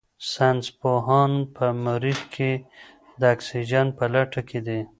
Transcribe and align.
ساینس 0.31 0.65
پوهان 0.79 1.31
په 1.55 1.65
مریخ 1.85 2.19
کې 2.35 2.51
د 3.19 3.21
اکسیجن 3.35 3.87
په 3.97 4.05
لټه 4.13 4.41
کې 4.49 4.59
دي. 4.67 4.79